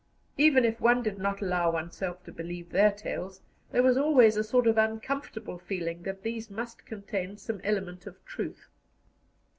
Even 0.35 0.65
if 0.65 0.81
one 0.81 1.03
did 1.03 1.19
not 1.19 1.41
allow 1.43 1.69
oneself 1.73 2.23
to 2.23 2.31
believe 2.31 2.71
their 2.71 2.89
tales, 2.89 3.39
there 3.71 3.83
was 3.83 3.97
always 3.97 4.35
a 4.35 4.43
sort 4.43 4.65
of 4.65 4.75
uncomfortable 4.75 5.59
feeling 5.59 6.01
that 6.01 6.23
these 6.23 6.49
must 6.49 6.87
contain 6.87 7.37
some 7.37 7.61
element 7.63 8.07
of 8.07 8.15
truth. 8.25 8.67